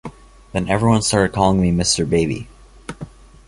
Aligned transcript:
Then 0.51 0.67
everyone 0.67 1.03
started 1.03 1.31
calling 1.31 1.61
me 1.61 1.71
Mr. 1.71 2.09
Baby. 2.09 2.47